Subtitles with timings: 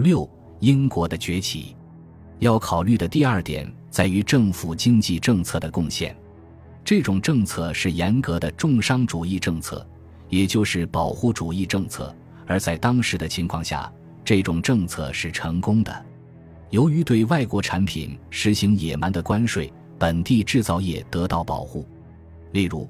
[0.00, 0.28] 六，
[0.60, 1.74] 英国的崛起。
[2.38, 6.16] 要考虑的第二点在于政府经济政策的贡献。
[6.84, 9.84] 这种政策是严格的重商主义政策，
[10.28, 12.14] 也就是保护主义政策。
[12.46, 13.90] 而在当时的情况下，
[14.24, 16.06] 这种政策是成功的。
[16.70, 21.86] 由于对外国产品实行野蛮的关税，本地制造业得到保护。
[22.52, 22.88] 例如，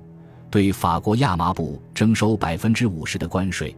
[0.50, 3.74] 对法国亚麻布征收百分之五十的关税，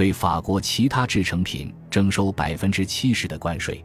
[0.00, 3.84] 对法国其他制成品征收百分之七十的关税。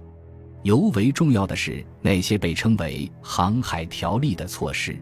[0.64, 4.98] 尤为重要的是那些被称为“航海条例”的措施。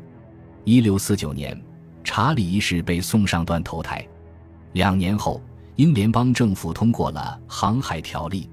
[0.63, 1.55] 一六四九年，
[2.03, 4.03] 查理一世被送上断头台。
[4.71, 5.39] 两年后，
[5.75, 8.45] 英联邦政府通过了《航海条例》，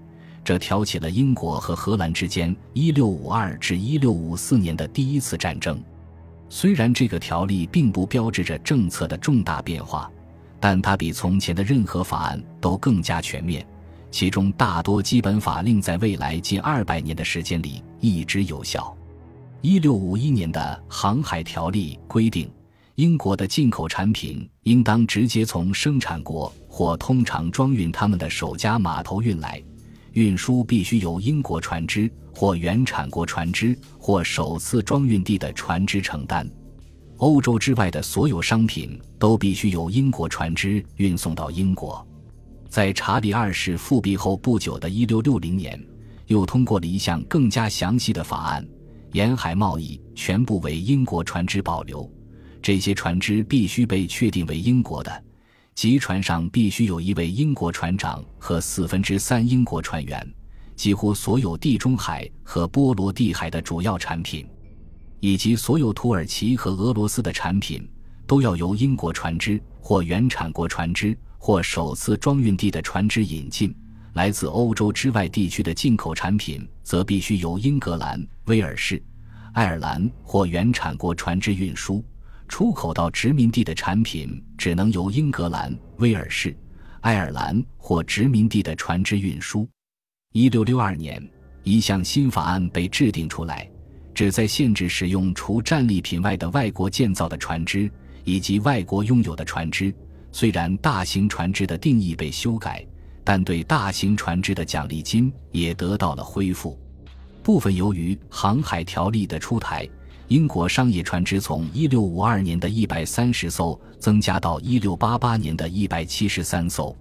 [0.44, 5.82] 这挑起了英国和荷兰之间一六五二至一六五四年的第一次战争。
[6.50, 10.12] 虽然这个条例并不标志着政策的重大变化，
[10.60, 13.66] 但它比从前的任何法案都更加全面，
[14.10, 18.94] 其中大多基本法令在未来近二百年的时间里一直有效。
[19.62, 22.50] 一六五一年的航海条例规定，
[22.94, 29.62] 英国的进口产品应当直接从生产国或通常装运他们的首家码头运来，
[30.12, 36.46] 运输必须由英国船只或原产国船只或首次装运地的船只承担。
[37.20, 42.06] 欧洲之外的所有商品都必须由英国船只运送到英国。
[42.66, 45.78] 在查理二世复辟后不久的一六六零年，
[46.28, 48.66] 又通过了一项更加详细的法案。
[49.12, 52.10] 沿海贸易全部为英国船只保留，
[52.62, 55.24] 这些船只必须被确定为英国的，
[55.74, 60.34] 即船上必须有一位英国船长和四分之三英国船员。
[60.74, 64.46] 几乎所有地中海和波罗的海的主要产品，
[65.20, 67.88] 以及所有土耳其和俄罗斯的产品，
[68.26, 73.74] 都要由英国船只或原产国船只或首次装运地的船只引进。
[74.14, 79.00] 来自欧洲之外地区的进口产品，则必须由英格兰、威尔士、
[79.52, 82.02] 爱尔兰或原产国船只运输；
[82.48, 86.56] 出口到殖民地的产品，只能由英格兰、威尔士、
[87.02, 89.68] 爱尔兰或殖民地的船只运输。
[90.32, 91.24] 一六六二年，
[91.62, 93.70] 一项新法案被制定出来，
[94.14, 97.90] 旨在限制使用除战利品外的外国建造的船只
[98.24, 99.94] 以及外国拥有的船只。
[100.32, 102.86] 虽然大型船只的定义被修改。
[103.22, 106.78] 但对大型船只的奖励金也得到了恢复。
[107.42, 109.88] 部分由于航海条例的出台，
[110.28, 116.96] 英国商业船只从1652年的一百三十艘增加到1688年的一百七十三艘。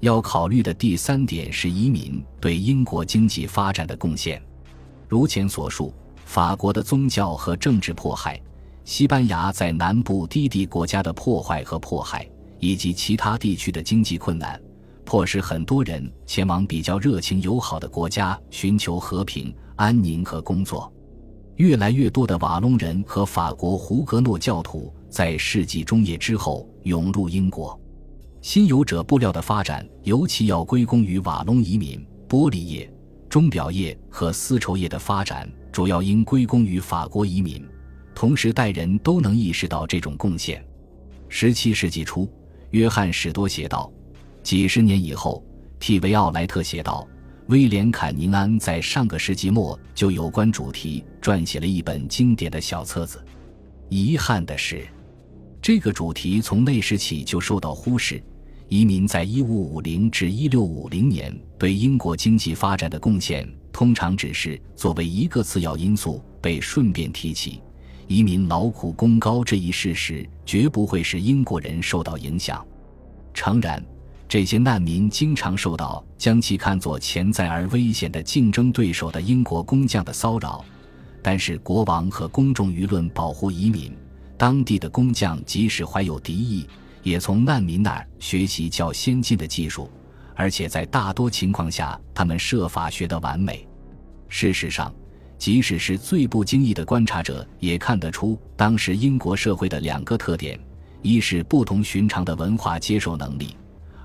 [0.00, 4.42] 要考虑的第三点是移民对英国经济发展的贡献。
[5.08, 5.94] 如前所述，
[6.30, 8.40] 法国的宗教和政治迫害，
[8.84, 12.24] 西班牙在南部低地国家的破坏和迫害，
[12.60, 14.62] 以及其他地区的经济困难。
[15.04, 20.92] 迫使很多人前往比较热情友好的国家寻求和平、安宁和工作。
[21.56, 27.76] 越来越多的瓦隆人和法国胡格诺教徒在世纪中叶之后涌入英国。
[28.40, 32.06] 新游者布料的发展尤其要归功于瓦隆移民。
[32.28, 32.88] 玻璃业、
[33.28, 37.64] 钟表业和丝绸业的发展主要应归功于法国移民。
[38.14, 40.62] 同时代人都能意识到这种贡献。
[41.28, 42.28] 十七世纪初，
[42.70, 43.90] 约翰史多写道。
[44.42, 45.44] 几十年以后，
[45.78, 47.06] 替维奥莱特写道
[47.48, 53.24] ：“威廉·坎宁安在上个世纪末就有关主题撰写了一本经典的小册子。
[53.88, 54.86] 遗憾的是，
[55.62, 58.22] 这个主题从那时起就受到忽视。
[58.68, 67.60] 移民在1550至1650年对英国经济发展的贡献，通常只是作为一个次要因素被顺便提起。
[68.06, 72.66] 移民劳苦功高这一事实，绝不会使英国人受到影响。
[73.32, 73.82] 诚然。”
[74.30, 80.64] 这些难民经常受到将其看作潜在而危险的竞争对手的英国工匠的骚扰，
[81.20, 83.92] 但是国王和公众舆论保护移民。
[84.38, 86.64] 当地的工匠即使怀有敌意，
[87.02, 89.90] 也从难民那儿学习较先进的技术，
[90.40, 93.68] 而且在大多情况下，他们设法学得完美。
[94.26, 94.90] 事实上，
[95.36, 100.58] 即使是最不经意的观察者也看得出当时英国社会的两个特点：
[101.02, 103.54] 一是不同寻常的文化接受能力。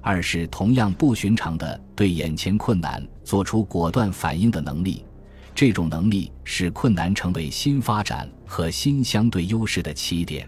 [0.02, 5.06] 二是同样不寻常的对眼前困难做出果断反应的能力，
[5.56, 10.46] 这种能力使困难成为新发展和新相对优势的起点。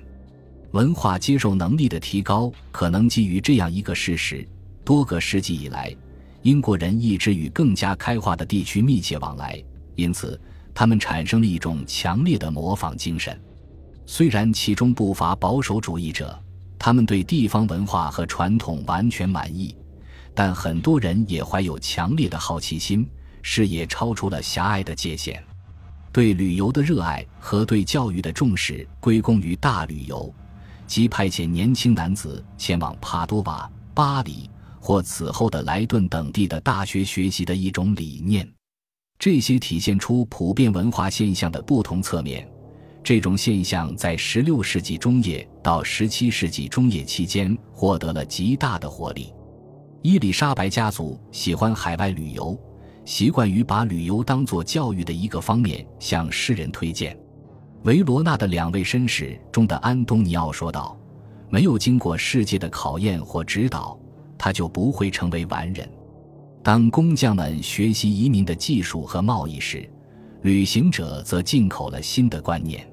[0.71, 4.45] 文化接受能力的提高可能基于这样一个事实：
[4.87, 5.93] 多个世纪以来，
[6.43, 9.61] 英国人一直与更加开化的地区密切往来，
[9.95, 10.39] 因此
[10.73, 13.37] 他们产生了一种强烈的模仿精神。
[14.05, 16.41] 虽然其中不乏保守主义者。
[16.79, 19.75] 他们对地方文化和传统完全满意，
[20.33, 23.09] 但很多人也怀有强烈的好奇心，
[23.41, 25.43] 视野超出了狭隘的界限。
[26.13, 30.31] 对旅游的热爱和对教育的重视归功于大旅游，
[30.85, 34.47] 即派遣年轻男子前往帕多瓦、巴黎
[34.79, 38.47] 或此后的莱顿等地的大学学习的一种理念。
[39.19, 42.47] 这些体现出普遍文化现象的不同侧面。
[43.03, 49.33] 这种现象在16世纪中叶到17世纪中叶期间获得了极大的活力。
[50.01, 52.57] 伊丽莎白家族喜欢海外旅游。
[53.07, 57.17] 习惯于把旅游当作教育的一个方面向世人推荐。
[57.83, 60.99] 维罗纳的两位绅士中的安东尼奥说道
[61.49, 63.97] ：“没有经过世界的考验或指导，
[64.37, 65.89] 他就不会成为完人。”
[66.63, 69.89] 当工匠们学习移民的技术和贸易时，
[70.41, 72.85] 旅行者则进口了新的观念。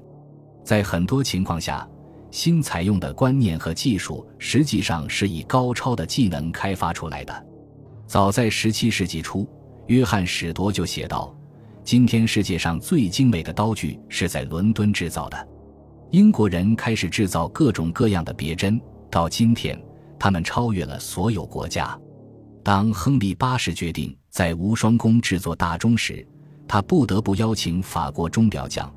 [0.63, 1.87] 在很多情况下，
[2.31, 7.45] 新采用的观念和技术实际上是以高超的技能开发出来的。
[8.07, 9.47] 早在17世纪初。
[9.87, 11.31] 约翰·史铎就写道
[11.85, 15.47] ：“今天世界上最精美的刀具是在伦敦制造的。
[16.09, 18.81] 英国人开始制造各种各样的别针，
[19.11, 19.79] 到今天，
[20.25, 21.95] 他们超越了所有国家。
[22.63, 26.27] 当亨利八世决定在无双宫制作大钟时，
[26.67, 28.91] 他不得不邀请法国钟表匠。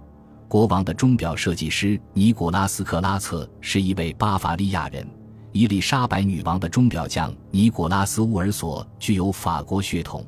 [0.49, 5.07] 国王的钟表设计师尼古拉斯·克拉策是一位巴伐利亚人。
[5.53, 10.27] 伊丽莎白女王的钟表匠尼古拉斯·乌尔索具有法国血统。”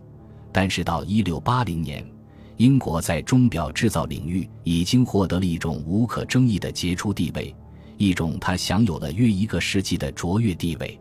[0.53, 2.07] 但是到一六八零年，
[2.59, 7.57] 英国在钟表制造领域已经获得了一种无可争议的杰出地位，
[8.01, 10.99] 一种它享有了约一个世纪的卓越地位。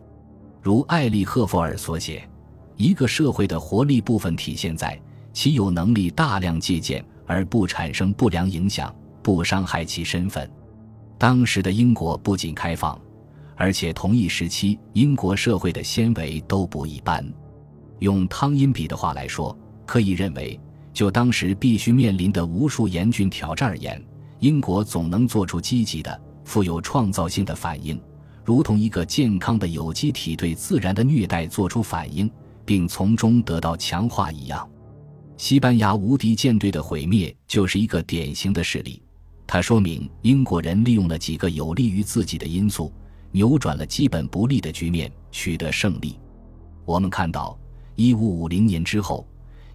[0.60, 2.28] 如艾利赫弗尔所写
[2.76, 5.00] ：“一个社会的活力部分体现在
[5.32, 10.48] 其有能力大量借鉴而不产生不良影响，不伤害其身份。”
[11.16, 13.00] 当时的英国不仅开放，
[13.56, 17.26] 而且同一时期英国社会的纤维都不一般。
[18.00, 20.60] 用汤因比的话来说，可以认为，
[20.92, 24.04] 就当时必须面临的无数严峻挑战而言，
[24.40, 26.20] 英国总能做出积极的、
[26.50, 27.96] 富有创造性的反应，
[28.44, 32.28] 如同一个健康的有机体对自然的虐待做出反应，
[32.64, 34.68] 并从中得到强化一样。
[35.36, 39.00] 西班牙无敌舰队的毁灭就是一个典型的事例，
[39.46, 42.92] 它说明英国人利用了几个有利于自己的因素，
[43.30, 46.18] 扭转了基本不利的局面，取得胜利。
[46.84, 47.56] 我们看到。
[47.94, 49.24] 一五五零年之后，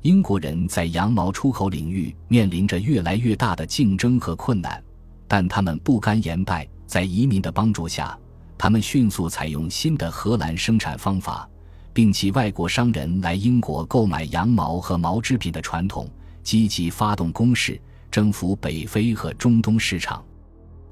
[0.01, 4.83] 英国人在羊毛出口领域面临着越来越大的竞争和困难，
[5.27, 8.18] 但他们不甘言败，在移民的帮助下，
[8.57, 11.50] 他们迅速采用新的荷兰生产方法，
[11.94, 16.10] 并其外国商人来英国购买羊毛和毛织品的传统，
[16.44, 17.80] 积极发动攻势，
[18.12, 20.24] 征服北非和中东市场。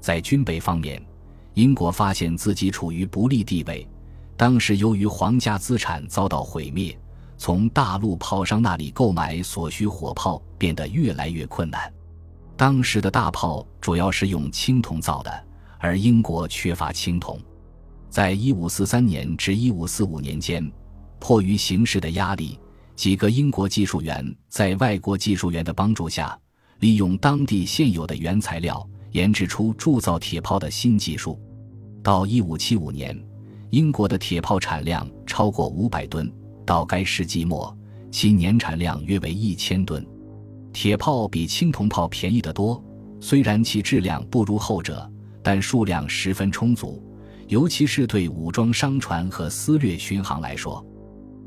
[0.00, 1.02] 在军备方面，
[1.54, 3.86] 英国发现自己处于不利地位，
[4.36, 6.96] 当时由于皇家资产遭到毁灭。
[7.36, 11.92] 从大陆炮商那里购买所需火炮变得越来越困难。
[12.56, 15.44] 当时的大炮主要是用青铜造的，
[15.78, 17.38] 而英国缺乏青铜。
[18.08, 20.70] 在1543年至1545年间，
[21.18, 22.58] 迫于形势的压力，
[22.94, 26.38] 几个英国技术员在外国技术员的帮助下，
[26.78, 31.40] 利用当地现有的原材料，研制出铸造铁炮的新技术。
[32.04, 33.24] 到1575年，
[33.70, 36.32] 英国的铁炮产量超过500吨。
[36.64, 37.76] 到该世纪末，
[38.12, 40.06] 其年产量约为一千吨。
[40.74, 42.82] 铁炮比青铜炮便宜得多，
[43.20, 45.08] 虽然其质量不如后者，
[45.40, 47.00] 但数量十分充足，
[47.46, 50.84] 尤其是对武装商船和私掠巡航来说。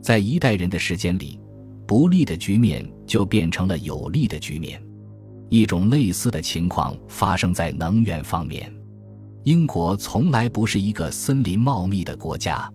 [0.01, 1.37] 在一代人的时间里，
[1.85, 4.81] 不利的局面就变成了有利的局面。
[5.49, 8.73] 一种类似的情况发生在能源方面。
[9.43, 12.71] 英国从来不是一个森林茂密的国家。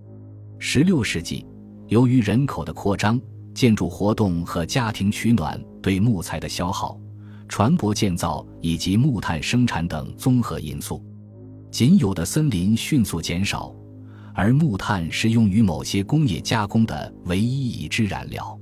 [0.59, 1.47] 十六世纪。
[1.89, 3.21] 由于人口的扩张、
[3.55, 6.99] 建筑活动和家庭取暖对木材的消耗、
[7.49, 11.05] 船舶建造以及木炭生产等综合因素，
[11.71, 13.75] 仅有的森林迅速减少，
[14.35, 18.59] 而木炭是用于某些工业加工的唯一已知燃料。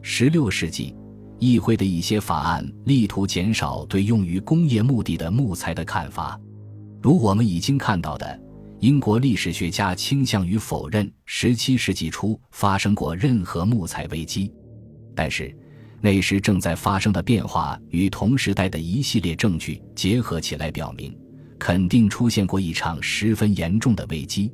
[0.00, 0.96] 十六世纪，
[1.38, 6.40] 议会的一些法案力图减少对用于工业目的的木材的看法，
[7.00, 8.40] 如我们已经看到的。
[8.82, 14.52] 英国历史学家倾向于否认17世纪初发生过任何木材危机，
[15.14, 15.56] 但是
[16.00, 21.16] 那时正在发生的变化与同时代的一系列证据结合起来，表明
[21.60, 24.52] 肯定出现过一场十分严重的危机。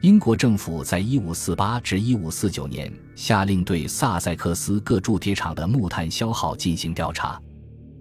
[0.00, 7.36] 英国政府在1548至1549年下令对萨塞克斯各铸铁厂的木炭消耗进行调查，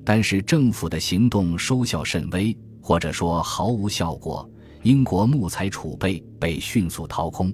[0.06, 4.48] 但是政府的行动收效甚微，或者说毫无效果。
[4.86, 7.52] 英国木材储备被迅速掏空，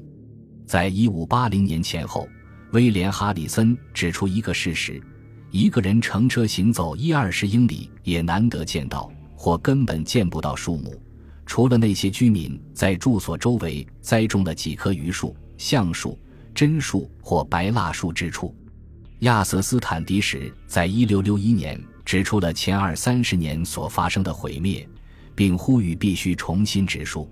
[0.65, 2.27] 在一五八零年前后，
[2.73, 5.01] 威廉·哈里森指出一个事实：
[5.49, 10.93] 一个人乘车行走一二十英里也难得见到，或根本见不到树木，
[11.45, 16.19] 除了那些居民在住所周围栽种了几棵榆树、橡树、
[16.53, 18.53] 榛树或白蜡树之处。
[19.19, 24.85] 亚瑟·斯坦迪什在一六六一年指出了前二三十年所发生的毁灭，
[25.41, 27.27] 并呼吁必须重新植树。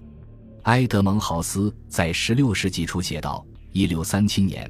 [0.63, 4.67] 埃德蒙·豪斯在十六世纪初写道：一六三七年，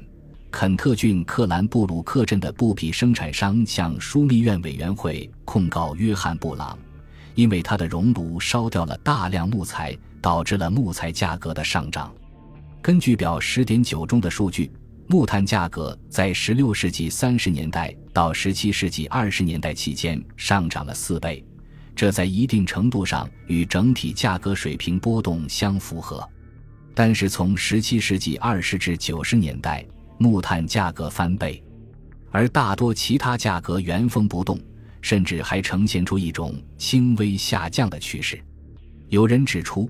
[0.50, 6.78] 肯特郡克兰布鲁克镇的布匹生产商向枢密院委员会控告约翰·布朗，
[7.34, 12.12] 因为他的熔炉烧掉了大量木材，导致了木材价格的上涨。
[12.82, 14.70] 根据表十点九中的数据。
[15.06, 21.44] 木炭价格在16世纪30年代到17世纪20年代期间上涨了四倍，
[22.00, 26.26] 这在一定程度上与整体价格水平波动相符合。
[26.94, 29.84] 但是从17世纪20至90年代，
[30.16, 31.62] 木炭价格翻倍，
[32.30, 34.58] 而大多其他价格原封不动，
[35.02, 38.42] 甚至还呈现出一种轻微下降的趋势。
[39.10, 39.86] 有人指出，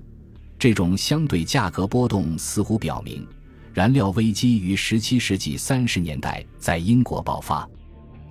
[0.59, 3.25] 这种相对价格波动似乎表明。
[3.73, 7.65] 燃料危机于17世纪30年代在英国爆发，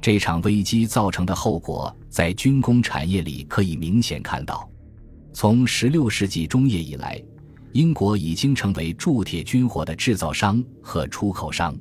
[0.01, 4.69] 这场危机造成的后果在军工产业里可以明显看到。
[5.33, 7.23] 从16世纪中叶以来，
[7.73, 11.77] 英国已经成为铸铁军火的制造商和出口商。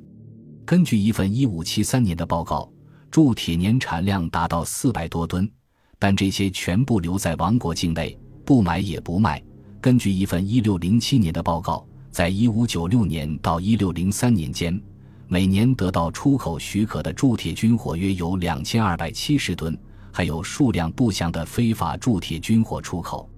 [0.64, 2.70] 根据一份1573年的报告，
[3.10, 5.50] 铸铁年产量达到400多吨，
[5.98, 9.42] 但这些全部留在王国境内，不买也不卖。
[9.80, 11.86] 根据一份1607年的报告。
[12.12, 14.82] 在一五九六年到一六零三年间，
[15.32, 19.78] 每年得到出口许可的铸铁军火约有两千二百七十吨，
[20.10, 23.30] 还有数量不详的非法铸铁军火出口。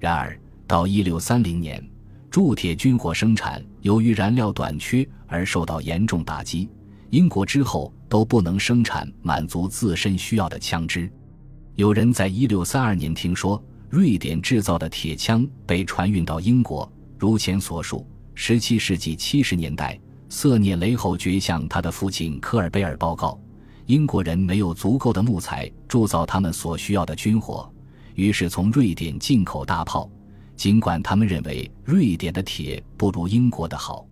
[0.00, 1.80] 然而，到一六三零年，
[2.28, 6.68] 铸铁军火生产由于燃料短缺而受到严重打击，
[7.10, 11.08] 英国之后都不能生产满足自身需要的枪支。
[11.76, 16.90] 有人在一六三二年听说，瑞典制造的铁枪被船运到英国。
[17.16, 18.04] 如前所述，
[18.34, 19.96] 十七世纪七十年代，
[20.28, 23.40] 瑟涅雷侯爵向他的父亲科尔贝尔报告，
[23.86, 27.70] 英国人没有足够的木材铸造他们所需要的军火，
[28.14, 30.10] 于是从瑞典进口大炮，
[30.56, 34.07] 尽管他们认为瑞典的铁不如英国的好。